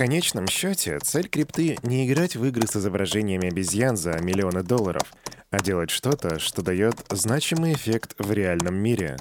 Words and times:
конечном 0.00 0.46
счете, 0.46 0.98
цель 0.98 1.28
крипты 1.28 1.76
не 1.82 2.06
играть 2.06 2.34
в 2.34 2.42
игры 2.46 2.66
с 2.66 2.74
изображениями 2.74 3.48
обезьян 3.48 3.98
за 3.98 4.12
миллионы 4.22 4.62
долларов, 4.62 5.12
а 5.50 5.60
делать 5.60 5.90
что-то, 5.90 6.38
что 6.38 6.62
дает 6.62 6.94
значимый 7.10 7.74
эффект 7.74 8.14
в 8.18 8.32
реальном 8.32 8.76
мире. 8.76 9.18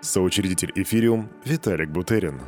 Соучредитель 0.00 0.72
Эфириум 0.74 1.30
Виталик 1.44 1.90
Бутерин. 1.90 2.40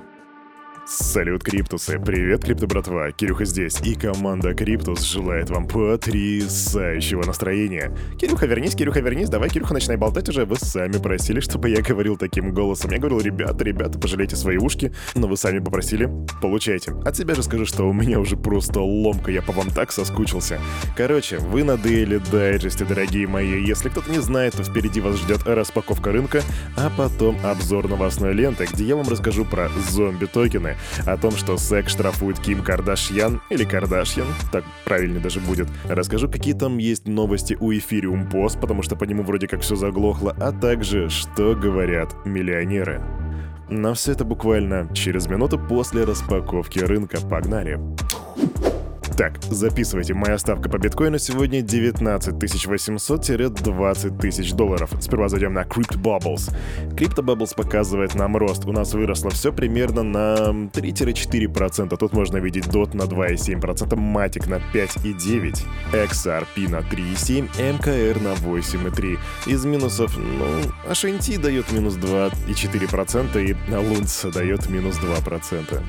Салют, 0.89 1.43
Криптусы! 1.43 1.99
Привет, 1.99 2.45
Крипто 2.45 2.69
братва! 2.69 3.11
Кирюха 3.11 3.45
здесь, 3.45 3.81
и 3.81 3.97
команда 3.97 4.55
Криптус 4.55 5.03
желает 5.03 5.51
вам 5.51 5.67
потрясающего 5.67 7.25
настроения. 7.27 7.93
Кирюха, 8.21 8.47
вернись, 8.47 8.77
Кирюха, 8.77 9.01
вернись, 9.01 9.29
давай, 9.29 9.49
Кирюха, 9.49 9.75
начинай 9.75 9.97
болтать 9.97 10.29
уже. 10.29 10.45
Вы 10.45 10.55
сами 10.55 10.99
просили, 10.99 11.41
чтобы 11.41 11.71
я 11.71 11.83
говорил 11.83 12.17
таким 12.17 12.55
голосом. 12.55 12.93
Я 12.93 12.99
говорил, 12.99 13.19
ребята, 13.19 13.65
ребята, 13.65 13.99
пожалейте 13.99 14.37
свои 14.37 14.59
ушки, 14.59 14.93
но 15.17 15.27
вы 15.27 15.37
сами 15.37 15.59
попросили, 15.59 16.09
получайте. 16.41 16.93
От 17.05 17.17
себя 17.17 17.35
же 17.35 17.43
скажу, 17.43 17.67
что 17.67 17.83
у 17.89 17.93
меня 17.93 18.21
уже 18.21 18.37
просто 18.37 18.81
ломка, 18.81 19.33
я 19.33 19.43
по 19.43 19.51
вам 19.51 19.71
так 19.71 19.91
соскучился. 19.91 20.61
Короче, 20.97 21.39
вы 21.39 21.65
на 21.65 21.73
Daily 21.73 22.23
Дайджесте, 22.31 22.85
дорогие 22.85 23.27
мои. 23.27 23.61
Если 23.61 23.89
кто-то 23.89 24.09
не 24.09 24.21
знает, 24.21 24.55
то 24.55 24.63
впереди 24.63 25.01
вас 25.01 25.17
ждет 25.17 25.43
распаковка 25.47 26.13
рынка, 26.13 26.43
а 26.77 26.93
потом 26.97 27.37
обзор 27.45 27.89
новостной 27.89 28.35
ленты, 28.35 28.69
где 28.73 28.85
я 28.85 28.95
вам 28.95 29.09
расскажу 29.09 29.45
про 29.45 29.69
зомби-токены, 29.91 30.76
о 31.05 31.17
том, 31.17 31.33
что 31.33 31.57
Сэк 31.57 31.89
штрафует 31.89 32.39
Ким 32.39 32.63
Кардашьян, 32.63 33.41
или 33.51 33.65
Кардашьян, 33.65 34.27
так 34.53 34.65
правильно 34.85 35.21
даже 35.21 35.41
будет. 35.41 35.69
Расскажу, 35.89 36.29
какие 36.29 36.55
там 36.55 36.79
есть 36.79 37.07
новости 37.07 37.57
у 37.59 37.73
Эфириум 37.73 38.29
Пост, 38.29 38.61
потому 38.61 38.83
что 38.83 38.97
по 38.97 39.05
нему 39.05 39.23
вроде 39.23 39.49
как 39.49 39.63
все 39.63 39.77
заглохло, 39.77 40.37
а 40.39 40.53
также, 40.53 41.09
что 41.09 41.55
говорят 41.55 42.15
миллионеры. 42.25 43.03
Но 43.69 43.95
все 43.95 44.13
это 44.13 44.25
буквально 44.25 44.89
через 44.95 45.27
минуту 45.27 45.59
после 45.59 46.05
распаковки 46.05 46.79
рынка. 46.79 47.19
Погнали! 47.21 47.81
Так, 49.17 49.43
записывайте, 49.45 50.13
моя 50.13 50.37
ставка 50.37 50.69
по 50.69 50.77
биткоину 50.77 51.19
сегодня 51.19 51.63
19 51.63 52.35
800-20 52.35 54.21
тысяч 54.21 54.53
долларов. 54.53 54.91
Сперва 55.01 55.31
зайдем 55.31 55.55
на 55.55 55.63
Crypt 55.63 55.97
Bubbles. 55.97 56.55
Crypto 56.91 57.25
Bubbles 57.25 57.57
показывает 57.57 58.15
нам 58.15 58.37
рост. 58.37 58.67
У 58.67 58.73
нас 58.73 58.93
выросло 58.93 59.31
все 59.31 59.55
примерно 59.55 60.03
на 60.03 60.37
3-4%. 60.71 61.97
Тут 61.97 62.13
можно 62.13 62.37
видеть 62.37 62.67
DOT 62.67 62.95
на 62.95 63.05
2,7%, 63.05 63.95
Matic 63.95 64.51
на 64.51 64.57
5,9%, 64.77 65.65
XRP 65.93 66.69
на 66.69 66.81
3,7%, 66.81 67.49
MKR 67.57 68.23
на 68.23 68.35
8,3%. 68.35 69.19
Из 69.47 69.65
минусов, 69.65 70.15
ну, 70.19 70.91
HNT 70.91 71.41
дает 71.41 71.73
минус 71.73 71.95
2,4% 71.95 73.43
и 73.43 73.57
Лунца 73.75 74.31
дает 74.31 74.69
минус 74.69 74.99
2%. 74.99 75.83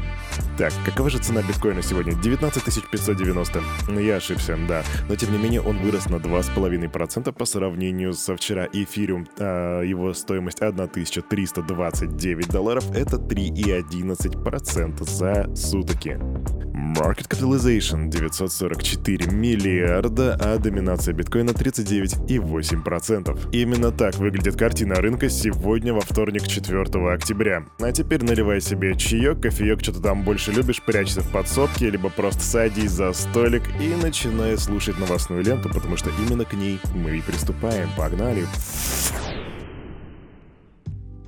Так, 0.57 0.73
какова 0.85 1.09
же 1.09 1.19
цена 1.19 1.41
биткоина 1.41 1.81
сегодня? 1.81 2.13
19 2.13 2.63
500 2.89 3.16
90. 3.17 3.61
Я 3.99 4.17
ошибся, 4.17 4.57
да. 4.67 4.83
Но 5.09 5.15
тем 5.15 5.31
не 5.31 5.37
менее 5.37 5.61
он 5.61 5.77
вырос 5.79 6.09
на 6.09 6.15
2,5% 6.17 7.33
по 7.33 7.45
сравнению 7.45 8.13
со 8.13 8.35
вчера. 8.35 8.67
Эфириум, 8.71 9.27
э, 9.37 9.83
его 9.85 10.13
стоимость 10.13 10.61
1329 10.61 12.49
долларов, 12.49 12.85
это 12.95 13.17
3,11% 13.17 15.03
за 15.03 15.55
сутки. 15.55 16.19
Market 16.77 17.27
Capitalization 17.27 18.09
944 18.09 19.31
миллиарда, 19.31 20.37
а 20.39 20.59
доминация 20.59 21.13
биткоина 21.13 21.49
39,8%. 21.49 23.49
Именно 23.51 23.91
так 23.91 24.15
выглядит 24.15 24.55
картина 24.55 24.95
рынка 24.95 25.29
сегодня 25.29 25.93
во 25.93 26.01
вторник 26.01 26.47
4 26.47 26.83
октября. 27.11 27.65
А 27.79 27.91
теперь 27.91 28.23
наливай 28.23 28.61
себе 28.61 28.95
чаек, 28.95 29.41
кофеек, 29.41 29.81
что-то 29.81 30.01
там 30.01 30.23
больше 30.23 30.51
любишь, 30.51 30.83
прячься 30.83 31.21
в 31.21 31.31
подсобке, 31.31 31.89
либо 31.89 32.09
просто 32.09 32.43
садись 32.43 32.91
за 32.91 33.11
столик 33.13 33.63
и 33.81 33.95
начинай 34.01 34.57
слушать 34.57 34.99
новостную 34.99 35.43
ленту, 35.43 35.69
потому 35.69 35.97
что 35.97 36.11
именно 36.27 36.45
к 36.45 36.53
ней 36.53 36.79
мы 36.93 37.17
и 37.17 37.21
приступаем. 37.21 37.89
Погнали! 37.97 38.45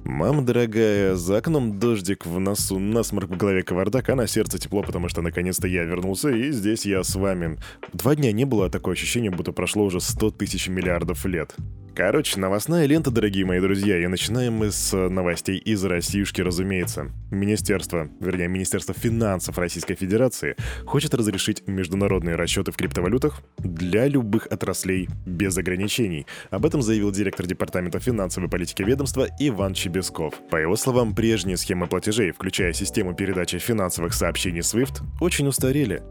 Мама 0.10 0.42
дорогая, 0.42 1.16
за 1.16 1.38
окном 1.38 1.78
дождик 1.78 2.26
в 2.26 2.40
носу, 2.40 2.80
насморк 2.80 3.30
в 3.30 3.38
голове 3.38 3.62
кавардак, 3.62 4.10
а 4.10 4.16
на 4.16 4.26
сердце 4.26 4.58
тепло, 4.58 4.82
потому 4.82 5.08
что 5.08 5.22
наконец-то 5.22 5.68
я 5.68 5.84
вернулся, 5.84 6.30
и 6.30 6.52
здесь 6.52 6.84
я 6.84 7.04
с 7.04 7.14
вами. 7.14 7.60
Два 7.94 8.16
дня 8.16 8.32
не 8.32 8.44
было, 8.44 8.72
такое 8.72 8.96
ощущение, 8.96 9.30
будто 9.30 9.52
прошло 9.52 9.86
уже 9.86 10.02
100 10.02 10.32
тысяч 10.32 10.68
миллиардов 10.68 11.26
лет. 11.26 11.56
Короче, 12.00 12.40
новостная 12.40 12.86
лента, 12.86 13.12
дорогие 13.12 13.44
мои 13.44 13.60
друзья, 13.60 14.02
и 14.02 14.08
начинаем 14.08 14.54
мы 14.54 14.72
с 14.72 14.96
новостей 14.96 15.58
из 15.58 15.84
Россиюшки, 15.84 16.40
разумеется. 16.40 17.12
Министерство, 17.30 18.08
вернее, 18.22 18.48
Министерство 18.48 18.94
финансов 18.94 19.58
Российской 19.58 19.96
Федерации 19.96 20.56
хочет 20.86 21.14
разрешить 21.14 21.68
международные 21.68 22.38
расчеты 22.38 22.72
в 22.72 22.78
криптовалютах 22.78 23.42
для 23.58 24.08
любых 24.08 24.48
отраслей 24.48 25.10
без 25.26 25.58
ограничений. 25.58 26.26
Об 26.52 26.66
этом 26.66 26.82
заявил 26.82 27.12
директор 27.12 27.46
Департамента 27.46 28.00
финансовой 28.00 28.50
политики 28.50 28.82
ведомства 28.82 29.28
Иван 29.38 29.74
Чебесков. 29.74 30.36
По 30.50 30.56
его 30.56 30.78
словам, 30.78 31.14
прежние 31.14 31.58
схемы 31.58 31.88
платежей, 31.88 32.32
включая 32.32 32.72
систему 32.72 33.14
передачи 33.14 33.58
финансовых 33.58 34.14
сообщений 34.14 34.62
SWIFT, 34.62 35.02
очень 35.20 35.48
устарели. 35.48 36.02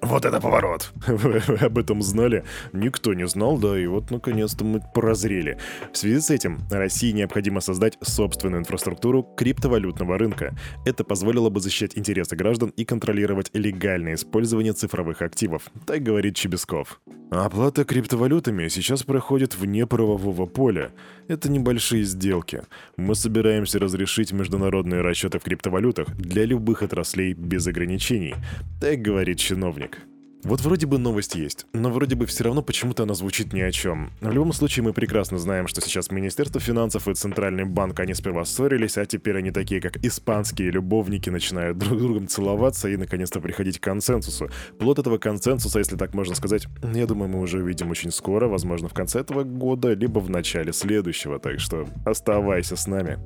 Вот 0.00 0.24
это 0.24 0.40
поворот! 0.40 0.92
Вы, 1.06 1.38
об 1.60 1.78
этом 1.78 2.02
знали? 2.02 2.44
Никто 2.72 3.14
не 3.14 3.26
знал, 3.26 3.58
да, 3.58 3.78
и 3.78 3.86
вот 3.86 4.10
наконец-то 4.10 4.64
мы 4.64 4.80
прозрели. 4.94 5.58
В 5.92 5.96
связи 5.96 6.20
с 6.20 6.30
этим 6.30 6.60
России 6.70 7.12
необходимо 7.12 7.60
создать 7.60 7.98
собственную 8.00 8.60
инфраструктуру 8.60 9.22
криптовалютного 9.22 10.16
рынка. 10.16 10.56
Это 10.86 11.04
позволило 11.04 11.50
бы 11.50 11.60
защищать 11.60 11.98
интересы 11.98 12.36
граждан 12.36 12.70
и 12.70 12.84
контролировать 12.84 13.50
легальное 13.54 14.14
использование 14.14 14.72
цифровых 14.72 15.22
активов, 15.22 15.64
так 15.86 16.02
говорит 16.02 16.36
Чебесков. 16.36 17.00
Оплата 17.30 17.84
криптовалютами 17.84 18.68
сейчас 18.68 19.02
проходит 19.02 19.54
вне 19.54 19.86
правового 19.86 20.46
поля. 20.46 20.92
Это 21.28 21.50
небольшие 21.50 22.04
сделки. 22.04 22.62
Мы 22.96 23.14
собираемся 23.14 23.78
разрешить 23.78 24.32
международные 24.32 25.02
расчеты 25.02 25.38
в 25.38 25.42
криптовалютах 25.42 26.08
для 26.16 26.46
любых 26.46 26.82
отраслей 26.82 27.34
без 27.34 27.66
ограничений, 27.66 28.34
так 28.80 29.02
говорит 29.02 29.38
чиновник. 29.38 30.07
Вот 30.44 30.60
вроде 30.60 30.86
бы 30.86 30.98
новость 30.98 31.34
есть, 31.34 31.66
но 31.72 31.90
вроде 31.90 32.14
бы 32.14 32.24
все 32.26 32.44
равно 32.44 32.62
почему-то 32.62 33.02
она 33.02 33.14
звучит 33.14 33.52
ни 33.52 33.60
о 33.60 33.72
чем. 33.72 34.12
В 34.20 34.30
любом 34.30 34.52
случае 34.52 34.84
мы 34.84 34.92
прекрасно 34.92 35.36
знаем, 35.38 35.66
что 35.66 35.80
сейчас 35.80 36.12
Министерство 36.12 36.60
финансов 36.60 37.08
и 37.08 37.14
Центральный 37.14 37.64
банк, 37.64 37.98
они 37.98 38.14
сперва 38.14 38.44
ссорились, 38.44 38.96
а 38.98 39.04
теперь 39.04 39.38
они 39.38 39.50
такие, 39.50 39.80
как 39.80 39.96
испанские 40.04 40.70
любовники, 40.70 41.28
начинают 41.28 41.78
друг 41.78 41.98
с 41.98 42.02
другом 42.02 42.28
целоваться 42.28 42.88
и 42.88 42.96
наконец-то 42.96 43.40
приходить 43.40 43.80
к 43.80 43.82
консенсусу. 43.82 44.48
Плод 44.78 45.00
этого 45.00 45.18
консенсуса, 45.18 45.80
если 45.80 45.96
так 45.96 46.14
можно 46.14 46.36
сказать, 46.36 46.68
я 46.94 47.06
думаю, 47.06 47.28
мы 47.28 47.40
уже 47.40 47.58
увидим 47.58 47.90
очень 47.90 48.12
скоро, 48.12 48.46
возможно 48.46 48.88
в 48.88 48.94
конце 48.94 49.20
этого 49.20 49.42
года, 49.42 49.92
либо 49.92 50.20
в 50.20 50.30
начале 50.30 50.72
следующего, 50.72 51.40
так 51.40 51.58
что 51.58 51.88
оставайся 52.04 52.76
с 52.76 52.86
нами. 52.86 53.18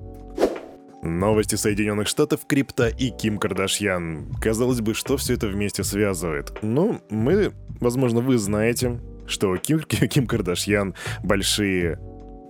Новости 1.03 1.57
Соединенных 1.57 2.07
Штатов, 2.07 2.47
крипта 2.47 2.89
и 2.89 3.11
Ким 3.11 3.39
Кардашьян. 3.39 4.33
Казалось 4.41 4.81
бы, 4.81 4.95
что 4.95 5.17
все 5.17 5.35
это 5.35 5.49
вместе 5.49 5.83
связывает? 5.83 6.53
Ну, 6.63 7.01
мы, 7.11 7.53
возможно, 7.81 8.21
вы 8.21 8.39
знаете, 8.39 9.01
что 9.27 9.57
Ким, 9.57 9.81
Ким 9.83 10.27
Кардашьян 10.27 10.95
большие 11.25 11.99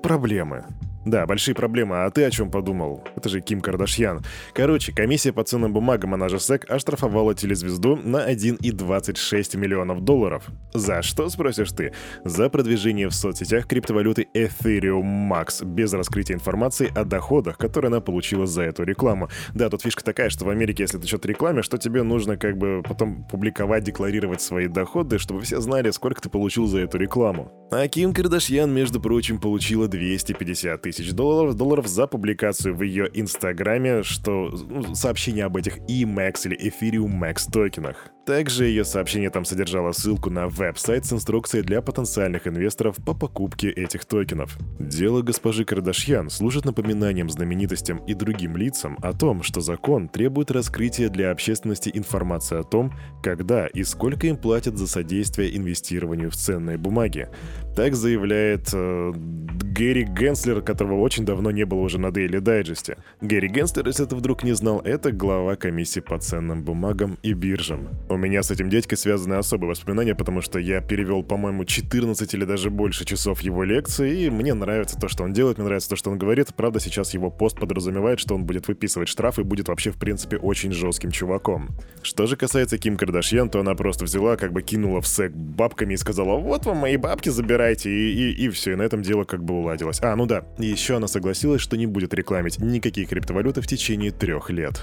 проблемы. 0.03 0.67
Да, 1.05 1.27
большие 1.27 1.55
проблемы, 1.57 2.05
а 2.05 2.11
ты 2.11 2.25
о 2.25 2.31
чем 2.31 2.49
подумал? 2.51 3.03
Это 3.17 3.29
же 3.29 3.41
Ким 3.41 3.61
Кардашьян. 3.61 4.25
Короче, 4.55 4.93
комиссия 4.93 5.33
по 5.33 5.43
ценным 5.43 5.73
бумагам, 5.73 6.15
она 6.15 6.29
же 6.29 6.39
СЭК, 6.39 6.71
оштрафовала 6.71 7.35
телезвезду 7.35 7.97
на 7.97 8.31
1,26 8.31 9.57
миллионов 9.57 10.03
долларов. 10.03 10.45
За 10.73 11.03
что, 11.03 11.29
спросишь 11.29 11.73
ты? 11.73 11.93
За 12.25 12.49
продвижение 12.49 13.09
в 13.09 13.15
соцсетях 13.15 13.67
криптовалюты 13.67 14.29
Ethereum 14.33 15.29
Max, 15.29 15.65
без 15.65 15.93
раскрытия 15.93 16.37
информации 16.37 16.93
о 16.95 17.05
доходах, 17.05 17.59
которые 17.59 17.89
она 17.89 18.01
получила 18.01 18.47
за 18.47 18.63
эту 18.63 18.85
рекламу. 18.85 19.29
Да, 19.55 19.71
тут 19.71 19.83
фишка 19.83 20.05
такая, 20.05 20.31
что 20.31 20.45
в 20.45 20.51
Америке, 20.51 20.85
если 20.85 20.99
ты 20.99 21.09
что-то 21.09 21.27
рекламе, 21.27 21.63
что 21.63 21.79
тебе 21.79 22.05
нужно 22.05 22.37
как 22.37 22.57
бы 22.57 22.83
потом 22.89 23.25
публиковать, 23.25 23.83
декларировать 23.83 24.41
свои 24.41 24.69
доходы, 24.69 25.19
чтобы 25.19 25.41
все 25.41 25.61
знали, 25.61 25.91
сколько 25.91 26.23
ты 26.23 26.29
получил 26.29 26.67
за 26.67 26.79
эту 26.81 26.97
рекламу. 26.97 27.51
А 27.73 27.89
Ким 27.89 28.15
Кардашьян, 28.15 28.73
между 28.73 29.01
прочим, 29.01 29.41
получила 29.41 29.89
250 29.89 30.81
тысяч 30.83 30.92
тысяч 30.93 31.13
долларов, 31.13 31.55
долларов 31.55 31.87
за 31.87 32.07
публикацию 32.07 32.75
в 32.75 32.83
ее 32.83 33.09
инстаграме, 33.13 34.03
что 34.03 34.51
ну, 34.69 34.95
сообщение 34.95 35.45
об 35.45 35.57
этих 35.57 35.79
EMAX 35.89 36.43
или 36.45 36.59
Ethereum 36.59 37.19
Max 37.21 37.51
токенах. 37.51 38.09
Также 38.25 38.67
ее 38.67 38.85
сообщение 38.85 39.31
там 39.31 39.45
содержало 39.45 39.91
ссылку 39.91 40.31
на 40.31 40.47
веб-сайт 40.47 41.05
с 41.05 41.13
инструкцией 41.13 41.65
для 41.65 41.83
потенциальных 41.83 42.47
инвесторов 42.47 42.97
по 43.05 43.15
покупке 43.15 43.69
этих 43.69 44.05
токенов. 44.05 44.57
Дело 44.79 45.23
госпожи 45.23 45.65
Кардашьян 45.65 46.31
служит 46.31 46.65
напоминанием 46.65 47.29
знаменитостям 47.29 47.99
и 48.07 48.15
другим 48.15 48.57
лицам 48.57 48.97
о 49.03 49.13
том, 49.13 49.43
что 49.43 49.61
закон 49.61 50.09
требует 50.09 50.53
раскрытия 50.53 51.09
для 51.09 51.33
общественности 51.33 51.91
информации 51.93 52.61
о 52.61 52.63
том, 52.63 52.93
когда 53.25 53.67
и 53.67 53.83
сколько 53.83 54.29
им 54.29 54.37
платят 54.37 54.79
за 54.79 54.87
содействие 54.87 55.57
инвестированию 55.57 56.31
в 56.31 56.37
ценные 56.37 56.79
бумаги. 56.79 57.29
Так 57.75 57.97
заявляет 57.97 58.69
э, 58.73 59.13
Гэри 59.15 60.05
Генслер, 60.05 60.63
которого 60.63 61.01
очень 61.01 61.25
давно 61.25 61.51
не 61.51 61.65
было 61.65 61.81
уже 61.81 61.99
на 61.99 62.09
Daily 62.09 62.41
Digest. 62.41 62.97
Гэри 63.21 63.49
Генслер, 63.49 63.87
если 63.87 64.05
ты 64.05 64.15
вдруг 64.15 64.45
не 64.45 64.53
знал, 64.53 64.81
это 64.85 65.11
глава 65.11 65.57
комиссии 65.57 66.01
по 66.01 66.19
ценным 66.19 66.63
бумагам 66.63 67.19
и 67.23 67.33
биржам. 67.33 67.89
У 68.13 68.17
меня 68.19 68.43
с 68.43 68.51
этим 68.51 68.69
дядькой 68.69 68.99
связаны 68.99 69.35
особые 69.35 69.71
воспоминания, 69.71 70.15
потому 70.15 70.43
что 70.43 70.59
я 70.59 70.83
перевел, 70.83 71.23
по-моему, 71.23 71.65
14 71.65 72.35
или 72.35 72.45
даже 72.45 72.69
больше 72.69 73.07
часов 73.07 73.41
его 73.41 73.65
лекции, 73.65 74.25
и 74.25 74.31
мне 74.31 74.53
нравится 74.53 74.99
то, 75.01 75.09
что 75.09 75.25
он 75.25 75.33
делает, 75.33 75.57
мне 75.57 75.65
нравится 75.65 75.89
то, 75.89 75.97
что 75.97 76.11
он 76.11 76.19
говорит. 76.19 76.55
Правда, 76.55 76.79
сейчас 76.79 77.15
его 77.15 77.31
пост 77.31 77.59
подразумевает, 77.59 78.21
что 78.21 78.35
он 78.35 78.45
будет 78.45 78.69
выписывать 78.69 79.09
штрафы 79.09 79.41
и 79.41 79.45
будет 79.45 79.69
вообще, 79.69 79.91
в 79.91 79.97
принципе, 79.97 80.37
очень 80.37 80.73
жестким 80.73 81.11
чуваком. 81.11 81.71
Что 82.03 82.27
же 82.27 82.37
касается 82.37 82.77
Ким 82.77 82.99
Кардашьян, 82.99 83.49
то 83.49 83.61
она 83.61 83.75
просто 83.75 84.05
взяла, 84.05 84.37
как 84.37 84.53
бы 84.53 84.63
кинула 84.63 85.01
в 85.01 85.07
сек 85.07 85.33
бабками 85.33 85.95
и 85.95 85.97
сказала, 85.97 86.39
вот 86.39 86.67
вам 86.67 86.77
мои 86.77 86.99
бабки, 86.99 87.31
забирайте, 87.31 87.91
и, 87.91 88.13
и, 88.13 88.45
и 88.45 88.49
все, 88.51 88.73
и 88.73 88.75
на 88.75 88.83
этом 88.83 89.01
дело 89.01 89.25
как 89.25 89.43
бы 89.43 89.55
уладилось. 89.55 90.01
А, 90.03 90.15
ну 90.17 90.27
да, 90.27 90.45
еще 90.59 90.97
она 90.97 91.09
согласилась, 91.09 91.63
что 91.63 91.79
не 91.79 91.87
будет 91.87 92.13
рекламить 92.13 92.59
никакие 92.59 93.07
криптовалюты 93.07 93.63
в 93.63 93.67
течение 93.67 94.11
трех 94.11 94.51
лет. 94.51 94.83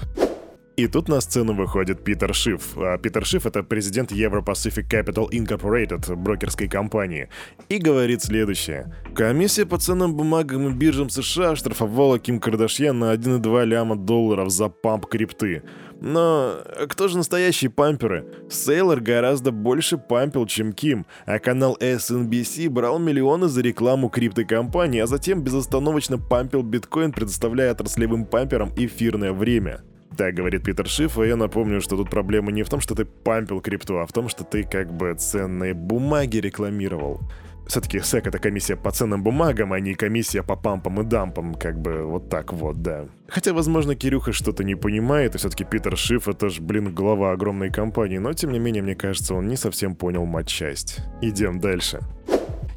И 0.76 0.86
тут 0.86 1.08
на 1.08 1.20
сцену 1.20 1.52
выходит 1.52 2.04
Питер 2.04 2.34
Шиф. 2.34 2.78
А 2.78 2.96
Питер 2.96 3.26
Шиф— 3.26 3.44
это 3.46 3.62
президент 3.62 4.12
Euro 4.12 4.42
Pacific 4.42 4.88
Capital 4.88 5.28
Incorporated, 5.30 6.16
брокерской 6.16 6.68
компании, 6.68 7.28
и 7.68 7.78
говорит 7.78 8.22
следующее. 8.22 8.94
Комиссия 9.14 9.66
по 9.66 9.76
ценным 9.76 10.14
бумагам 10.14 10.68
и 10.68 10.72
биржам 10.72 11.10
США 11.10 11.54
штрафовала 11.54 12.18
Ким 12.18 12.40
Кардашьян 12.40 12.98
на 12.98 13.12
1,2 13.12 13.64
ляма 13.66 13.96
долларов 13.96 14.50
за 14.50 14.68
памп 14.68 15.06
крипты. 15.06 15.62
Но 16.00 16.54
кто 16.88 17.08
же 17.08 17.18
настоящие 17.18 17.70
памперы? 17.70 18.24
Сейлор 18.48 19.00
гораздо 19.00 19.52
больше 19.52 19.98
пампил, 19.98 20.46
чем 20.46 20.72
Ким, 20.72 21.04
а 21.26 21.38
канал 21.38 21.76
SNBC 21.78 22.70
брал 22.70 22.98
миллионы 22.98 23.48
за 23.48 23.60
рекламу 23.60 24.08
криптокомпании, 24.08 25.00
а 25.00 25.06
затем 25.06 25.42
безостановочно 25.42 26.16
пампил 26.16 26.62
биткоин, 26.62 27.12
предоставляя 27.12 27.72
отраслевым 27.72 28.24
памперам 28.24 28.72
эфирное 28.76 29.32
время. 29.34 29.82
Так 30.16 30.34
говорит 30.34 30.64
Питер 30.64 30.88
Шиф, 30.88 31.18
и 31.18 31.28
я 31.28 31.36
напомню, 31.36 31.80
что 31.80 31.96
тут 31.96 32.10
проблема 32.10 32.52
не 32.52 32.62
в 32.62 32.68
том, 32.68 32.80
что 32.80 32.94
ты 32.94 33.04
пампил 33.04 33.60
крипту, 33.60 33.98
а 33.98 34.06
в 34.06 34.12
том, 34.12 34.28
что 34.28 34.44
ты 34.44 34.64
как 34.64 34.92
бы 34.92 35.14
ценные 35.14 35.74
бумаги 35.74 36.38
рекламировал. 36.38 37.20
Все-таки 37.70 38.00
СЭК 38.00 38.26
это 38.26 38.40
комиссия 38.40 38.74
по 38.74 38.90
ценным 38.90 39.22
бумагам, 39.22 39.72
а 39.72 39.78
не 39.78 39.94
комиссия 39.94 40.42
по 40.42 40.56
пампам 40.56 41.02
и 41.02 41.04
дампам, 41.04 41.54
как 41.54 41.80
бы 41.80 42.02
вот 42.02 42.28
так 42.28 42.52
вот, 42.52 42.82
да. 42.82 43.06
Хотя, 43.28 43.52
возможно, 43.52 43.94
Кирюха 43.94 44.32
что-то 44.32 44.64
не 44.64 44.74
понимает, 44.74 45.36
и 45.36 45.38
все-таки 45.38 45.62
Питер 45.64 45.96
Шиф 45.96 46.26
это 46.26 46.50
ж, 46.50 46.58
блин, 46.58 46.92
глава 46.92 47.30
огромной 47.30 47.70
компании, 47.70 48.18
но 48.18 48.32
тем 48.32 48.50
не 48.50 48.58
менее, 48.58 48.82
мне 48.82 48.96
кажется, 48.96 49.36
он 49.36 49.46
не 49.46 49.54
совсем 49.54 49.94
понял 49.94 50.26
мать-часть. 50.26 50.98
Идем 51.22 51.60
дальше. 51.60 52.00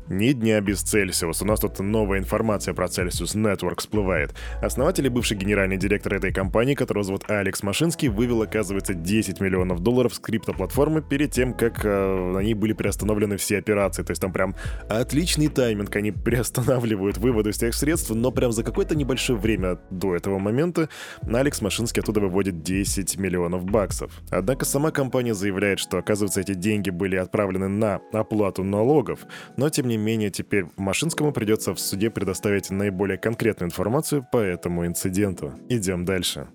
Ни 0.09 0.33
дня 0.33 0.59
без 0.59 0.81
Цельсиус. 0.81 1.41
У 1.41 1.45
нас 1.45 1.61
тут 1.61 1.79
новая 1.79 2.19
информация 2.19 2.73
про 2.73 2.87
Celsius 2.87 3.35
Network 3.35 3.79
всплывает. 3.79 4.33
Основатель 4.61 5.05
и 5.05 5.09
бывший 5.09 5.37
генеральный 5.37 5.77
директор 5.77 6.13
этой 6.13 6.33
компании, 6.33 6.75
которого 6.75 7.05
зовут 7.05 7.29
Алекс 7.29 7.63
Машинский, 7.63 8.09
вывел, 8.09 8.41
оказывается, 8.41 8.93
10 8.93 9.39
миллионов 9.39 9.79
долларов 9.79 10.13
с 10.13 10.19
криптоплатформы 10.19 11.01
перед 11.01 11.31
тем, 11.31 11.53
как 11.53 11.85
э, 11.85 12.31
на 12.33 12.39
ней 12.39 12.53
были 12.53 12.73
приостановлены 12.73 13.37
все 13.37 13.57
операции. 13.57 14.03
То 14.03 14.11
есть 14.11 14.21
там 14.21 14.33
прям 14.33 14.55
отличный 14.89 15.47
тайминг. 15.47 15.95
Они 15.95 16.11
приостанавливают 16.23 17.17
выводы 17.17 17.51
всех 17.51 17.73
средств, 17.73 18.09
но 18.09 18.31
прям 18.31 18.51
за 18.51 18.63
какое-то 18.63 18.95
небольшое 18.95 19.39
время 19.39 19.79
до 19.89 20.15
этого 20.15 20.37
момента 20.37 20.89
Алекс 21.25 21.61
Машинский 21.61 22.01
оттуда 22.01 22.19
выводит 22.19 22.61
10 22.61 23.17
миллионов 23.17 23.63
баксов. 23.63 24.11
Однако 24.29 24.65
сама 24.65 24.91
компания 24.91 25.33
заявляет, 25.33 25.79
что, 25.79 25.97
оказывается, 25.97 26.41
эти 26.41 26.53
деньги 26.53 26.89
были 26.89 27.15
отправлены 27.15 27.69
на 27.69 28.01
оплату 28.11 28.63
налогов, 28.65 29.19
но 29.55 29.69
тем 29.69 29.87
не 29.87 29.92
не 29.93 29.97
менее, 29.97 30.31
теперь 30.31 30.65
Машинскому 30.75 31.31
придется 31.31 31.73
в 31.73 31.79
суде 31.79 32.09
предоставить 32.09 32.71
наиболее 32.71 33.17
конкретную 33.17 33.69
информацию 33.69 34.25
по 34.31 34.37
этому 34.37 34.85
инциденту. 34.85 35.53
Идем 35.69 36.03
дальше. 36.03 36.47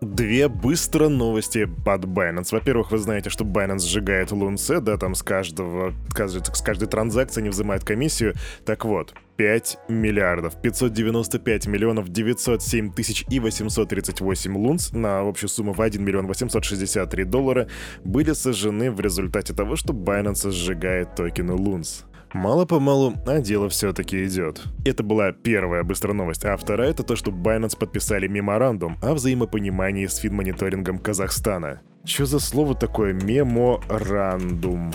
Две 0.00 0.48
быстро 0.48 1.08
новости 1.10 1.68
под 1.84 2.06
Binance. 2.06 2.48
Во-первых, 2.52 2.90
вы 2.90 2.96
знаете, 2.96 3.28
что 3.28 3.44
Binance 3.44 3.80
сжигает 3.80 4.32
лунце, 4.32 4.80
да, 4.80 4.96
там 4.96 5.14
с 5.14 5.22
каждого, 5.22 5.92
с 6.14 6.62
каждой 6.62 6.88
транзакции 6.88 7.42
не 7.42 7.50
взимает 7.50 7.84
комиссию. 7.84 8.32
Так 8.64 8.86
вот, 8.86 9.12
5 9.36 9.78
миллиардов 9.88 10.58
595 10.62 11.66
миллионов 11.66 12.08
907 12.08 12.94
тысяч 12.94 13.26
и 13.28 13.40
838 13.40 14.56
лунс 14.56 14.92
на 14.92 15.20
общую 15.20 15.50
сумму 15.50 15.74
в 15.74 15.82
1 15.82 16.02
миллион 16.02 16.26
863 16.26 17.24
доллара 17.24 17.68
были 18.02 18.32
сожжены 18.32 18.90
в 18.90 19.00
результате 19.00 19.52
того, 19.52 19.76
что 19.76 19.92
Binance 19.92 20.50
сжигает 20.50 21.14
токены 21.14 21.52
лунс. 21.52 22.06
Мало-помалу, 22.32 23.14
а 23.26 23.40
дело 23.40 23.68
все-таки 23.68 24.24
идет. 24.24 24.62
Это 24.84 25.02
была 25.02 25.32
первая 25.32 25.82
быстрая 25.82 26.14
новость, 26.14 26.44
а 26.44 26.56
вторая 26.56 26.90
это 26.90 27.02
то, 27.02 27.16
что 27.16 27.30
Binance 27.30 27.76
подписали 27.76 28.28
меморандум 28.28 28.96
о 29.02 29.14
взаимопонимании 29.14 30.06
с 30.06 30.16
финмониторингом 30.16 30.98
Казахстана. 30.98 31.80
Что 32.04 32.26
за 32.26 32.38
слово 32.38 32.74
такое 32.74 33.12
меморандум? 33.12 34.92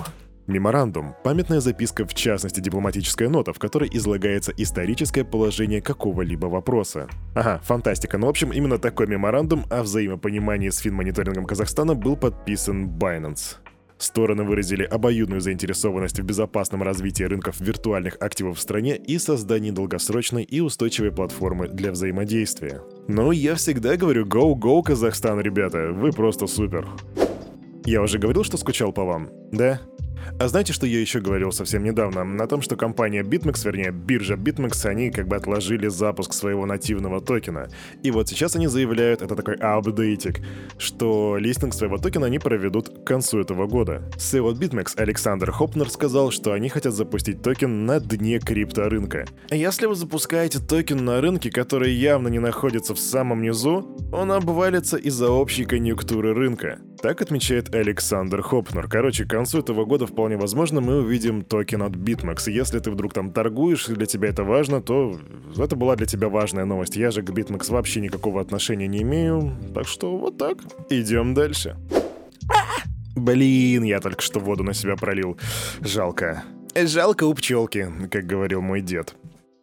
Меморандум– 0.48 1.16
памятная 1.24 1.60
записка, 1.60 2.06
в 2.06 2.14
частности 2.14 2.60
дипломатическая 2.60 3.30
нота, 3.30 3.52
в 3.52 3.58
которой 3.58 3.90
излагается 3.92 4.54
историческое 4.56 5.24
положение 5.24 5.82
какого-либо 5.82 6.46
вопроса. 6.46 7.10
Ага, 7.34 7.60
фантастика. 7.64 8.20
Ну, 8.20 8.28
в 8.28 8.30
общем, 8.30 8.54
именно 8.54 8.78
такой 8.78 9.08
меморандум 9.08 9.66
о 9.72 9.82
взаимопонимании 9.82 10.70
с 10.70 10.78
финмониторингом 10.78 11.46
Казахстана 11.46 11.96
был 11.96 12.16
подписан 12.16 12.88
Binance. 12.88 13.58
Стороны 13.98 14.44
выразили 14.44 14.84
обоюдную 14.84 15.42
заинтересованность 15.42 16.20
в 16.20 16.24
безопасном 16.24 16.84
развитии 16.84 17.24
рынков 17.24 17.60
виртуальных 17.60 18.18
активов 18.20 18.58
в 18.58 18.62
стране 18.62 18.98
и 18.98 19.18
создании 19.18 19.72
долгосрочной 19.72 20.44
и 20.44 20.60
устойчивой 20.60 21.12
платформы 21.12 21.68
для 21.70 21.92
взаимодействия. 21.92 22.82
Ну, 23.08 23.32
я 23.32 23.56
всегда 23.56 23.96
говорю 23.96 24.26
«Go-Go, 24.26 24.84
Казахстан, 24.84 25.40
ребята, 25.40 25.92
вы 25.92 26.12
просто 26.12 26.48
супер». 26.48 26.88
Я 27.86 28.02
уже 28.02 28.18
говорил, 28.18 28.44
что 28.44 28.58
скучал 28.58 28.92
по 28.92 29.04
вам, 29.06 29.30
да? 29.52 29.80
А 30.40 30.48
знаете, 30.48 30.74
что 30.74 30.86
я 30.86 31.00
еще 31.00 31.20
говорил 31.20 31.52
совсем 31.52 31.84
недавно? 31.84 32.24
На 32.24 32.48
том, 32.48 32.62
что 32.62 32.76
компания 32.76 33.24
BitMEX, 33.24 33.66
вернее, 33.66 33.92
биржа 33.92 34.36
BitMEX, 34.36 34.88
они 34.88 35.12
как 35.12 35.28
бы 35.28 35.36
отложили 35.36 35.88
запуск 35.88 36.34
своего 36.34 36.66
нативного 36.66 37.22
токена. 37.22 37.70
И 38.04 38.12
вот 38.12 38.28
сейчас 38.28 38.56
они 38.56 38.68
заявляют, 38.68 39.22
это 39.22 39.36
такой 39.36 39.56
апдейтик, 39.56 40.42
что 40.78 41.38
листинг 41.38 41.74
своего 41.74 41.98
токена 41.98 42.28
они 42.28 42.40
проведут 42.40 42.90
к 42.90 43.04
концу 43.06 43.40
этого 43.40 43.68
года. 43.68 44.04
CEO 44.18 44.54
BitMEX 44.54 44.94
Александр 44.98 45.52
Хопнер 45.52 45.90
сказал, 45.90 46.32
что 46.32 46.54
они 46.54 46.70
хотят 46.70 46.94
запустить 46.94 47.42
токен 47.42 47.86
на 47.86 48.00
дне 48.00 48.40
крипторынка. 48.40 49.26
Если 49.52 49.86
вы 49.86 49.96
запускаете 49.96 50.60
токен 50.60 51.04
на 51.06 51.22
рынке, 51.22 51.50
который 51.52 51.94
явно 51.94 52.28
не 52.28 52.40
находится 52.40 52.94
в 52.94 53.00
самом 53.00 53.42
низу, 53.42 53.98
он 54.12 54.32
обвалится 54.32 54.98
из-за 54.98 55.30
общей 55.30 55.66
конъюнктуры 55.66 56.34
рынка. 56.34 56.80
Так 57.06 57.22
отмечает 57.22 57.76
Александр 57.76 58.42
Хопнер. 58.42 58.88
Короче, 58.88 59.26
к 59.26 59.30
концу 59.30 59.60
этого 59.60 59.86
года 59.86 60.08
вполне 60.08 60.38
возможно 60.38 60.82
мы 60.82 61.04
увидим 61.04 61.44
токен 61.44 61.84
от 61.84 61.92
BitMEX. 61.92 62.50
Если 62.50 62.80
ты 62.80 62.90
вдруг 62.90 63.14
там 63.14 63.32
торгуешь, 63.32 63.88
и 63.90 63.94
для 63.94 64.08
тебя 64.08 64.30
это 64.30 64.44
важно, 64.44 64.82
то 64.82 65.20
это 65.56 65.76
была 65.76 65.96
для 65.96 66.08
тебя 66.08 66.30
важная 66.30 66.66
новость. 66.66 66.96
Я 66.96 67.12
же 67.12 67.22
к 67.22 67.30
BitMEX 67.30 67.72
вообще 67.72 68.02
никакого 68.02 68.42
отношения 68.42 68.88
не 68.88 69.04
имею. 69.04 69.56
Так 69.76 69.88
что 69.88 70.18
вот 70.18 70.40
так. 70.40 70.58
Идем 70.90 71.36
дальше. 71.36 71.78
Блин, 73.16 73.84
я 73.84 74.00
только 74.00 74.24
что 74.24 74.40
воду 74.40 74.64
на 74.64 74.74
себя 74.74 74.96
пролил. 74.96 75.38
Жалко. 75.82 76.44
Жалко 76.76 77.26
у 77.26 77.36
пчелки, 77.36 77.88
как 78.10 78.26
говорил 78.26 78.62
мой 78.62 78.82
дед. 78.82 79.16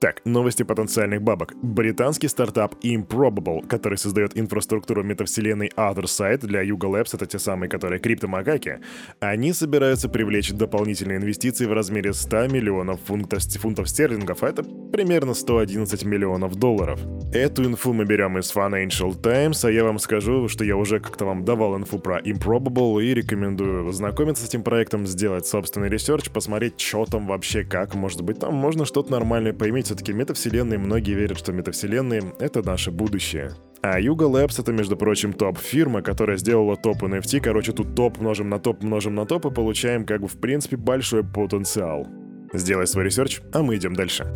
Так, 0.03 0.21
новости 0.25 0.65
потенциальных 0.65 1.23
бабок. 1.23 1.55
Британский 1.63 2.27
стартап 2.27 2.75
Improbable, 2.83 3.65
который 3.69 3.97
создает 3.97 4.37
инфраструктуру 4.37 5.05
метавселенной 5.05 5.69
Otherside 5.77 6.45
для 6.45 6.65
Yuga 6.65 6.91
Labs, 6.91 7.11
это 7.15 7.25
те 7.27 7.39
самые, 7.39 7.71
которые 7.71 8.01
криптомакаки, 8.01 8.81
они 9.21 9.53
собираются 9.53 10.09
привлечь 10.09 10.51
дополнительные 10.51 11.19
инвестиции 11.19 11.67
в 11.67 11.73
размере 11.73 12.13
100 12.15 12.49
миллионов 12.49 12.99
фунтов, 13.05 13.89
стерлингов, 13.89 14.43
а 14.43 14.49
это 14.49 14.65
примерно 14.65 15.35
111 15.35 16.05
миллионов 16.05 16.57
долларов. 16.57 16.99
Эту 17.33 17.65
инфу 17.65 17.93
мы 17.93 18.05
берем 18.05 18.37
из 18.39 18.53
Financial 18.53 19.15
Times, 19.15 19.65
а 19.65 19.71
я 19.71 19.85
вам 19.85 20.01
скажу, 20.01 20.49
что 20.49 20.65
я 20.65 20.77
уже 20.77 20.99
как-то 20.99 21.27
вам 21.27 21.45
давал 21.45 21.77
инфу 21.77 22.01
про 22.01 22.19
Improbable 22.19 23.05
и 23.05 23.15
рекомендую 23.15 23.87
ознакомиться 23.87 24.45
с 24.45 24.49
этим 24.49 24.65
проектом, 24.65 25.07
сделать 25.07 25.47
собственный 25.47 25.89
research, 25.89 26.29
посмотреть, 26.31 26.81
что 26.81 27.05
там 27.05 27.29
вообще, 27.29 27.63
как, 27.63 27.95
может 27.95 28.23
быть, 28.23 28.41
там 28.41 28.53
можно 28.53 28.85
что-то 28.85 29.13
нормальное 29.13 29.53
поиметь, 29.53 29.92
все-таки 29.93 30.15
метавселенные, 30.15 30.79
многие 30.79 31.13
верят, 31.13 31.39
что 31.39 31.53
метавселенные— 31.53 32.23
это 32.39 32.63
наше 32.63 32.91
будущее. 32.91 33.53
А 33.83 34.01
Yuga 34.01 34.31
Labs 34.31 34.59
это, 34.59 34.73
между 34.73 34.97
прочим, 34.97 35.35
топ-фирма, 35.35 36.01
которая 36.01 36.39
сделала 36.39 36.77
топ 36.77 37.03
NFT. 37.03 37.41
Короче, 37.41 37.73
тут 37.73 37.95
топ 37.95 38.19
множим 38.19 38.49
на 38.49 38.59
топ, 38.59 38.83
множим 38.83 39.15
на 39.15 39.27
топ, 39.27 39.45
и 39.45 39.51
получаем, 39.51 40.07
как 40.07 40.23
бы, 40.23 40.29
в 40.29 40.41
принципе, 40.41 40.79
большой 40.79 41.25
потенциал. 41.25 42.07
Сделай 42.55 42.87
свой 42.87 43.05
research, 43.05 43.43
а 43.53 43.63
мы 43.63 43.77
идем 43.77 43.95
дальше. 43.95 44.33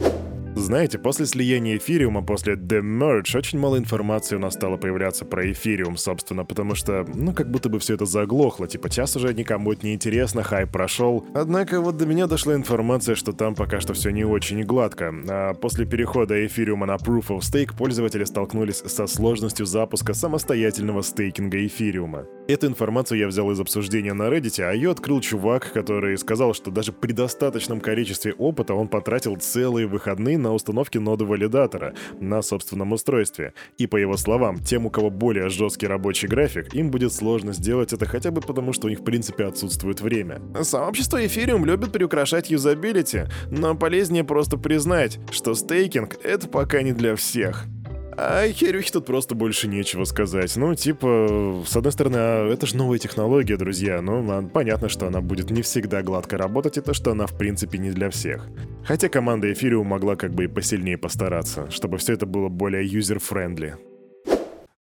Знаете, 0.56 0.98
после 0.98 1.26
слияния 1.26 1.76
эфириума, 1.76 2.22
после 2.22 2.54
The 2.54 2.80
Merge, 2.80 3.36
очень 3.36 3.58
мало 3.58 3.76
информации 3.76 4.36
у 4.36 4.38
нас 4.38 4.54
стало 4.54 4.78
появляться 4.78 5.26
про 5.26 5.52
эфириум, 5.52 5.98
собственно, 5.98 6.46
потому 6.46 6.74
что, 6.74 7.04
ну, 7.14 7.34
как 7.34 7.50
будто 7.50 7.68
бы 7.68 7.78
все 7.78 7.92
это 7.92 8.06
заглохло, 8.06 8.66
типа, 8.66 8.88
щас 8.88 9.14
уже 9.16 9.34
никому 9.34 9.74
это 9.74 9.86
не 9.86 9.92
интересно, 9.92 10.42
хайп 10.42 10.70
прошел. 10.70 11.26
Однако 11.34 11.82
вот 11.82 11.98
до 11.98 12.06
меня 12.06 12.26
дошла 12.26 12.54
информация, 12.54 13.16
что 13.16 13.32
там 13.32 13.54
пока 13.54 13.80
что 13.80 13.92
все 13.92 14.08
не 14.08 14.24
очень 14.24 14.62
гладко. 14.62 15.14
А 15.28 15.52
после 15.52 15.84
перехода 15.84 16.46
эфириума 16.46 16.86
на 16.86 16.94
Proof 16.94 17.28
of 17.28 17.40
Stake 17.40 17.76
пользователи 17.76 18.24
столкнулись 18.24 18.82
со 18.86 19.06
сложностью 19.06 19.66
запуска 19.66 20.14
самостоятельного 20.14 21.02
стейкинга 21.02 21.66
эфириума. 21.66 22.24
Эту 22.48 22.66
информацию 22.66 23.18
я 23.18 23.28
взял 23.28 23.50
из 23.50 23.60
обсуждения 23.60 24.14
на 24.14 24.30
Reddit, 24.30 24.62
а 24.62 24.72
ее 24.72 24.92
открыл 24.92 25.20
чувак, 25.20 25.70
который 25.74 26.16
сказал, 26.16 26.54
что 26.54 26.70
даже 26.70 26.92
при 26.92 27.12
достаточном 27.12 27.80
количестве 27.80 28.32
опыта 28.32 28.72
он 28.72 28.88
потратил 28.88 29.36
целые 29.36 29.86
выходные 29.86 30.38
на 30.46 30.54
установке 30.54 31.00
ноды 31.00 31.24
валидатора 31.24 31.94
на 32.20 32.40
собственном 32.40 32.92
устройстве. 32.92 33.52
И 33.78 33.86
по 33.86 33.96
его 33.96 34.16
словам, 34.16 34.58
тем, 34.58 34.86
у 34.86 34.90
кого 34.90 35.10
более 35.10 35.48
жесткий 35.48 35.88
рабочий 35.88 36.28
график, 36.28 36.72
им 36.74 36.90
будет 36.90 37.12
сложно 37.12 37.52
сделать 37.52 37.92
это 37.92 38.06
хотя 38.06 38.30
бы 38.30 38.40
потому, 38.40 38.72
что 38.72 38.86
у 38.86 38.90
них 38.90 39.00
в 39.00 39.04
принципе 39.04 39.44
отсутствует 39.44 40.00
время. 40.00 40.40
Сообщество 40.62 41.22
Ethereum 41.22 41.64
любит 41.64 41.92
приукрашать 41.92 42.50
юзабилити, 42.50 43.24
но 43.50 43.74
полезнее 43.74 44.22
просто 44.22 44.56
признать, 44.56 45.18
что 45.32 45.54
стейкинг— 45.54 46.16
это 46.22 46.48
пока 46.48 46.82
не 46.82 46.92
для 46.92 47.16
всех. 47.16 47.66
А 48.18 48.48
Херюхе 48.48 48.90
тут 48.92 49.04
просто 49.04 49.34
больше 49.34 49.68
нечего 49.68 50.04
сказать. 50.04 50.56
Ну, 50.56 50.74
типа, 50.74 51.62
с 51.66 51.76
одной 51.76 51.92
стороны, 51.92 52.16
а 52.16 52.50
это 52.50 52.66
же 52.66 52.76
новая 52.76 52.98
технология, 52.98 53.58
друзья. 53.58 54.00
Ну, 54.00 54.48
понятно, 54.48 54.88
что 54.88 55.06
она 55.06 55.20
будет 55.20 55.50
не 55.50 55.60
всегда 55.60 56.02
гладко 56.02 56.38
работать, 56.38 56.78
и 56.78 56.80
то, 56.80 56.94
что 56.94 57.10
она 57.10 57.26
в 57.26 57.36
принципе 57.36 57.76
не 57.76 57.90
для 57.90 58.08
всех. 58.08 58.48
Хотя 58.84 59.10
команда 59.10 59.50
Ethereum 59.50 59.84
могла 59.84 60.16
как 60.16 60.32
бы 60.32 60.44
и 60.44 60.48
посильнее 60.48 60.96
постараться, 60.96 61.70
чтобы 61.70 61.98
все 61.98 62.14
это 62.14 62.24
было 62.24 62.48
более 62.48 62.86
user-friendly. 62.86 63.76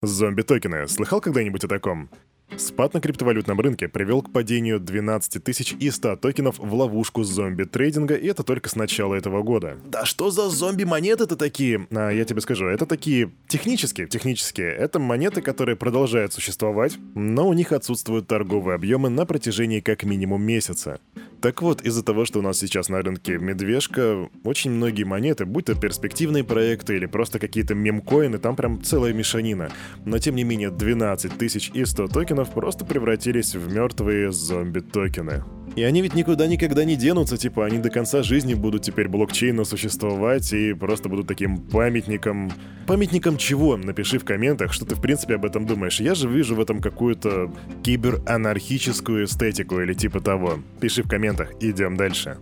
Зомби-токены. 0.01 0.88
Слыхал 0.88 1.20
когда-нибудь 1.20 1.63
о 1.65 1.68
таком? 1.68 2.10
Спад 2.57 2.93
на 2.93 3.01
криптовалютном 3.01 3.59
рынке 3.59 3.87
привел 3.87 4.21
к 4.21 4.31
падению 4.31 4.79
12 4.79 5.43
тысяч 5.43 5.75
и 5.79 5.89
100 5.91 6.17
токенов 6.17 6.57
в 6.57 6.73
ловушку 6.73 7.23
зомби-трейдинга, 7.23 8.15
и 8.15 8.27
это 8.27 8.43
только 8.43 8.69
с 8.69 8.75
начала 8.75 9.15
этого 9.15 9.43
года. 9.43 9.77
Да 9.85 10.05
что 10.05 10.31
за 10.31 10.49
зомби-монеты-то 10.49 11.35
такие? 11.35 11.87
А, 11.91 12.09
я 12.09 12.23
тебе 12.23 12.41
скажу, 12.41 12.67
это 12.67 12.85
такие 12.85 13.31
технические, 13.47 14.07
технические. 14.07 14.71
Это 14.73 14.99
монеты, 14.99 15.41
которые 15.41 15.75
продолжают 15.75 16.33
существовать, 16.33 16.97
но 17.13 17.47
у 17.47 17.53
них 17.53 17.71
отсутствуют 17.71 18.27
торговые 18.27 18.75
объемы 18.75 19.09
на 19.09 19.25
протяжении 19.25 19.79
как 19.79 20.03
минимум 20.03 20.43
месяца. 20.43 20.99
Так 21.45 21.61
вот, 21.61 21.83
из-за 21.83 22.01
того, 22.01 22.25
что 22.25 22.39
у 22.39 22.41
нас 22.41 22.57
сейчас 22.57 22.89
на 22.89 23.03
рынке 23.03 23.37
медвежка, 23.37 24.27
очень 24.43 24.71
многие 24.71 25.03
монеты, 25.03 25.45
будь 25.45 25.65
то 25.65 25.75
перспективные 25.75 26.43
проекты 26.43 26.95
или 26.95 27.05
просто 27.05 27.37
какие-то 27.37 27.75
мемкоины, 27.75 28.39
там 28.39 28.55
прям 28.55 28.81
целая 28.81 29.13
мешанина. 29.13 29.69
Но 30.05 30.17
тем 30.17 30.33
не 30.37 30.43
менее, 30.43 30.71
12 30.71 31.37
тысяч 31.37 31.69
и 31.71 31.85
100 31.85 32.07
токенов 32.07 32.49
просто 32.49 32.83
превратились 32.83 33.53
в 33.53 33.71
мертвые 33.71 34.31
зомби-токены. 34.31 35.43
И 35.75 35.84
они 35.84 36.01
ведь 36.01 36.15
никуда 36.15 36.48
никогда 36.48 36.86
не 36.86 36.96
денутся, 36.96 37.38
типа 37.38 37.65
они 37.65 37.79
до 37.79 37.89
конца 37.89 38.24
жизни 38.24 38.53
будут 38.53 38.84
теперь 38.84 39.10
блокчейна 39.10 39.65
существовать 39.65 40.53
и 40.53 40.74
просто 40.74 41.10
будут 41.10 41.27
таким 41.27 41.58
памятником... 41.58 42.51
Памятником 42.88 43.38
чего? 43.38 43.75
Напиши 43.75 44.17
в 44.17 44.24
комментах, 44.24 44.72
что 44.72 44.86
ты 44.86 44.96
в 44.96 45.01
принципе 45.01 45.36
об 45.36 45.44
этом 45.44 45.65
думаешь. 45.65 46.00
Я 46.00 46.15
же 46.15 46.29
вижу 46.29 46.55
в 46.55 46.62
этом 46.62 46.79
какую-то 46.82 47.51
киберанархическую 47.84 49.25
эстетику 49.25 49.82
или 49.82 49.94
типа 49.94 50.22
того. 50.22 50.60
Пиши 50.79 51.03
в 51.03 51.10
комментах, 51.10 51.51
идем 51.60 51.98
дальше. 51.98 52.38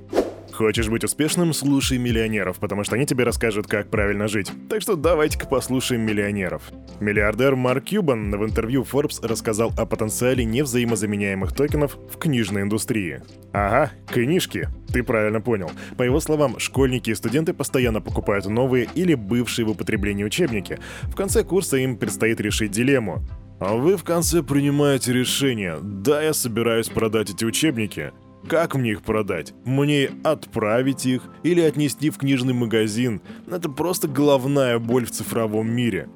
Хочешь 0.63 0.87
быть 0.87 1.03
успешным? 1.03 1.51
Слушай 1.51 1.97
миллионеров, 1.97 2.57
потому 2.57 2.85
что 2.85 2.95
они 2.95 3.05
тебе 3.05 3.25
расскажут, 3.25 3.67
как 3.67 3.89
правильно 3.89 4.29
жить. 4.29 4.49
Так 4.69 4.81
что 4.81 4.95
давайте-ка 4.95 5.45
послушаем 5.45 6.03
миллионеров. 6.03 6.71
Миллиардер 7.01 7.57
Марк 7.57 7.83
Кьюбан 7.83 8.31
в 8.31 8.45
интервью 8.45 8.87
Forbes 8.89 9.27
рассказал 9.27 9.73
о 9.77 9.85
потенциале 9.85 10.45
невзаимозаменяемых 10.45 11.51
токенов 11.51 11.97
в 12.09 12.17
книжной 12.17 12.61
индустрии. 12.61 13.21
Ага, 13.51 13.91
книжки. 14.07 14.69
Ты 14.87 15.03
правильно 15.03 15.41
понял. 15.41 15.69
По 15.97 16.03
его 16.03 16.21
словам, 16.21 16.57
школьники 16.59 17.09
и 17.09 17.15
студенты 17.15 17.53
постоянно 17.53 17.99
покупают 17.99 18.45
новые 18.45 18.87
или 18.95 19.15
бывшие 19.15 19.65
в 19.65 19.71
употреблении 19.71 20.23
учебники. 20.23 20.79
В 21.03 21.15
конце 21.15 21.43
курса 21.43 21.75
им 21.75 21.97
предстоит 21.97 22.39
решить 22.39 22.71
дилемму. 22.71 23.21
А 23.59 23.75
вы 23.75 23.97
в 23.97 24.05
конце 24.05 24.41
принимаете 24.41 25.11
решение. 25.11 25.77
Да, 25.81 26.21
я 26.21 26.33
собираюсь 26.33 26.87
продать 26.87 27.31
эти 27.31 27.43
учебники. 27.43 28.13
Как 28.47 28.75
мне 28.75 28.91
их 28.91 29.01
продать? 29.01 29.53
Мне 29.63 30.11
отправить 30.23 31.05
их 31.05 31.23
или 31.43 31.61
отнести 31.61 32.09
в 32.09 32.17
книжный 32.17 32.53
магазин? 32.53 33.21
Это 33.49 33.69
просто 33.69 34.07
головная 34.07 34.79
боль 34.79 35.05
в 35.05 35.11
цифровом 35.11 35.71
мире. 35.73 36.09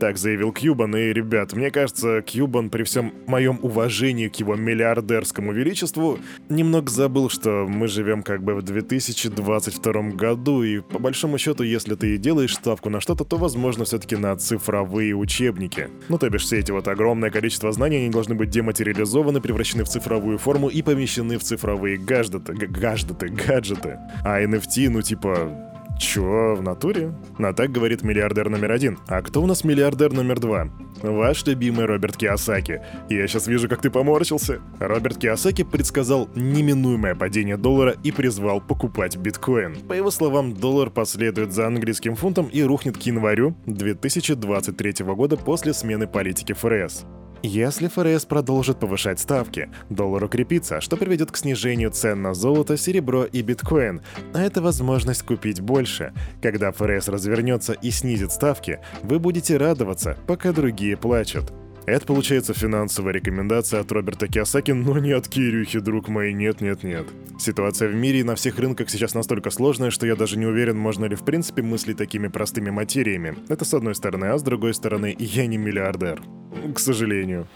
Так 0.00 0.16
заявил 0.16 0.50
Кьюбан, 0.50 0.96
и, 0.96 1.12
ребят, 1.12 1.52
мне 1.52 1.70
кажется, 1.70 2.22
Кьюбан 2.22 2.70
при 2.70 2.84
всем 2.84 3.12
моем 3.26 3.58
уважении 3.60 4.28
к 4.28 4.36
его 4.36 4.56
миллиардерскому 4.56 5.52
величеству 5.52 6.18
немного 6.48 6.90
забыл, 6.90 7.28
что 7.28 7.66
мы 7.68 7.86
живем 7.86 8.22
как 8.22 8.42
бы 8.42 8.54
в 8.54 8.62
2022 8.62 10.02
году, 10.12 10.62
и 10.62 10.80
по 10.80 10.98
большому 10.98 11.36
счету, 11.36 11.64
если 11.64 11.96
ты 11.96 12.16
делаешь 12.16 12.54
ставку 12.54 12.88
на 12.88 13.02
что-то, 13.02 13.24
то, 13.24 13.36
возможно, 13.36 13.84
все-таки 13.84 14.16
на 14.16 14.34
цифровые 14.36 15.14
учебники. 15.14 15.90
Ну, 16.08 16.16
то 16.16 16.30
бишь, 16.30 16.44
все 16.44 16.60
эти 16.60 16.70
вот 16.70 16.88
огромное 16.88 17.28
количество 17.28 17.70
знаний, 17.70 17.98
они 17.98 18.08
должны 18.08 18.34
быть 18.34 18.48
дематериализованы, 18.48 19.42
превращены 19.42 19.84
в 19.84 19.88
цифровую 19.90 20.38
форму 20.38 20.68
и 20.68 20.80
помещены 20.80 21.36
в 21.36 21.42
цифровые 21.42 21.98
гаджеты, 21.98 22.54
гаджеты, 22.54 23.28
гаджеты. 23.28 23.98
А 24.24 24.40
NFT, 24.40 24.88
ну, 24.88 25.02
типа, 25.02 25.69
Чё, 26.00 26.54
в 26.56 26.62
натуре? 26.62 27.12
На 27.36 27.52
так 27.52 27.70
говорит 27.72 28.02
миллиардер 28.02 28.48
номер 28.48 28.72
один. 28.72 28.98
А 29.06 29.20
кто 29.20 29.42
у 29.42 29.46
нас 29.46 29.64
миллиардер 29.64 30.14
номер 30.14 30.40
два? 30.40 30.68
Ваш 31.02 31.44
любимый 31.44 31.84
Роберт 31.84 32.16
Киосаки. 32.16 32.80
Я 33.10 33.28
сейчас 33.28 33.46
вижу, 33.46 33.68
как 33.68 33.82
ты 33.82 33.90
поморщился. 33.90 34.60
Роберт 34.78 35.18
Киосаки 35.18 35.62
предсказал 35.62 36.30
неминуемое 36.34 37.14
падение 37.14 37.58
доллара 37.58 37.96
и 38.02 38.12
призвал 38.12 38.62
покупать 38.62 39.18
биткоин. 39.18 39.76
По 39.88 39.92
его 39.92 40.10
словам, 40.10 40.54
доллар 40.54 40.88
последует 40.88 41.52
за 41.52 41.66
английским 41.66 42.16
фунтом 42.16 42.46
и 42.46 42.62
рухнет 42.62 42.96
к 42.96 43.02
январю 43.02 43.54
2023 43.66 45.04
года 45.04 45.36
после 45.36 45.74
смены 45.74 46.06
политики 46.06 46.54
ФРС. 46.54 47.04
Если 47.42 47.88
ФРС 47.88 48.26
продолжит 48.26 48.78
повышать 48.78 49.18
ставки, 49.18 49.70
доллар 49.88 50.24
укрепится, 50.24 50.82
что 50.82 50.98
приведет 50.98 51.32
к 51.32 51.36
снижению 51.38 51.90
цен 51.90 52.20
на 52.20 52.34
золото, 52.34 52.76
серебро 52.76 53.24
и 53.24 53.40
биткоин, 53.40 54.02
а 54.34 54.42
это 54.42 54.60
возможность 54.60 55.22
купить 55.22 55.62
больше. 55.62 56.12
Когда 56.42 56.70
ФРС 56.70 57.08
развернется 57.08 57.72
и 57.72 57.90
снизит 57.90 58.32
ставки, 58.32 58.80
вы 59.02 59.18
будете 59.18 59.56
радоваться, 59.56 60.18
пока 60.26 60.52
другие 60.52 60.98
плачут. 60.98 61.50
Это 61.90 62.06
получается 62.06 62.54
финансовая 62.54 63.14
рекомендация 63.14 63.80
от 63.80 63.90
Роберта 63.90 64.28
Киосаки, 64.28 64.70
но 64.70 64.98
не 64.98 65.12
от 65.12 65.28
Кирюхи, 65.28 65.80
друг 65.80 66.08
мой, 66.08 66.32
нет-нет-нет. 66.32 67.06
Ситуация 67.38 67.88
в 67.88 67.94
мире 67.94 68.20
и 68.20 68.24
на 68.24 68.36
всех 68.36 68.58
рынках 68.58 68.90
сейчас 68.90 69.14
настолько 69.14 69.50
сложная, 69.50 69.90
что 69.90 70.06
я 70.06 70.14
даже 70.14 70.38
не 70.38 70.46
уверен, 70.46 70.76
можно 70.76 71.06
ли 71.06 71.16
в 71.16 71.24
принципе 71.24 71.62
мыслить 71.62 71.96
такими 71.96 72.28
простыми 72.28 72.70
материями. 72.70 73.34
Это 73.48 73.64
с 73.64 73.74
одной 73.74 73.94
стороны, 73.94 74.26
а 74.26 74.38
с 74.38 74.42
другой 74.42 74.74
стороны, 74.74 75.16
я 75.18 75.46
не 75.46 75.56
миллиардер 75.56 76.22
к 76.74 76.78
сожалению. 76.78 77.46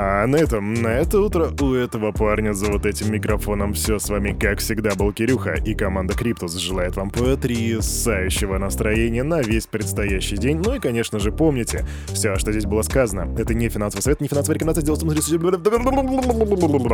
А 0.00 0.28
на 0.28 0.36
этом, 0.36 0.74
на 0.74 0.86
это 0.86 1.20
утро 1.20 1.50
у 1.60 1.74
этого 1.74 2.12
парня 2.12 2.52
за 2.52 2.70
вот 2.70 2.86
этим 2.86 3.12
микрофоном 3.12 3.72
все 3.72 3.98
с 3.98 4.08
вами, 4.08 4.30
как 4.30 4.60
всегда, 4.60 4.94
был 4.94 5.12
Кирюха, 5.12 5.54
и 5.54 5.74
команда 5.74 6.14
Криптус 6.14 6.54
желает 6.54 6.94
вам 6.94 7.10
потрясающего 7.10 8.58
настроения 8.58 9.24
на 9.24 9.42
весь 9.42 9.66
предстоящий 9.66 10.36
день. 10.36 10.62
Ну 10.64 10.76
и, 10.76 10.78
конечно 10.78 11.18
же, 11.18 11.32
помните, 11.32 11.84
все, 12.06 12.36
что 12.36 12.52
здесь 12.52 12.64
было 12.64 12.82
сказано, 12.82 13.34
это 13.36 13.54
не 13.54 13.68
финансовый 13.68 14.02
совет, 14.02 14.20
не 14.20 14.28
финансовая 14.28 14.54
рекомендация, 14.54 14.84
делать 14.84 15.02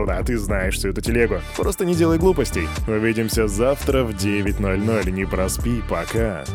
А 0.09 0.25
ты 0.25 0.39
знаешь 0.39 0.77
всю 0.77 0.89
эту 0.89 1.03
телегу. 1.03 1.41
Просто 1.59 1.85
не 1.85 1.95
делай 1.95 2.17
глупостей. 2.17 2.67
Увидимся 2.89 3.49
завтра 3.49 4.05
в 4.05 4.13
9.00, 4.13 5.11
не 5.11 5.27
проспи, 5.27 5.83
пока. 5.91 6.47